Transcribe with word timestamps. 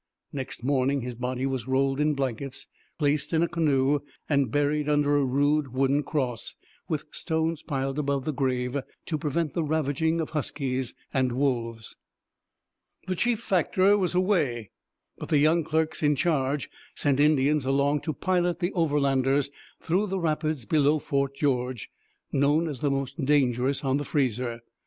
Next 0.33 0.63
morning 0.63 1.01
the 1.07 1.15
body 1.15 1.45
was 1.45 1.67
rolled 1.67 1.99
in 1.99 2.15
blankets, 2.15 2.65
placed 2.97 3.33
in 3.33 3.43
a 3.43 3.47
canoe, 3.47 3.99
and 4.27 4.49
buried 4.49 4.89
under 4.89 5.15
a 5.15 5.23
rude 5.23 5.73
wooden 5.73 6.01
cross, 6.01 6.55
with 6.89 7.05
stones 7.11 7.61
piled 7.61 7.99
above 7.99 8.25
the 8.25 8.33
grave 8.33 8.75
to 9.05 9.17
prevent 9.19 9.53
the 9.53 9.63
ravaging 9.63 10.19
of 10.19 10.31
huskies 10.31 10.95
and 11.13 11.33
wolves. 11.33 11.95
The 13.05 13.15
chief 13.15 13.39
factor 13.41 13.95
was 13.95 14.15
away, 14.15 14.71
but 15.19 15.29
the 15.29 15.37
young 15.37 15.63
clerks 15.63 16.01
in 16.01 16.15
charge 16.15 16.67
sent 16.95 17.19
Indians 17.19 17.63
along 17.67 18.01
to 18.01 18.13
pilot 18.13 18.57
the 18.59 18.71
Overlanders 18.73 19.51
through 19.83 20.07
the 20.07 20.17
rapids 20.19 20.65
below 20.65 20.97
Fort 20.97 21.35
George, 21.35 21.91
known 22.31 22.67
as 22.67 22.79
the 22.79 22.89
most 22.89 23.23
dangerous 23.23 23.83
on 23.85 23.97
the 23.97 24.03
Fraser. 24.05 24.61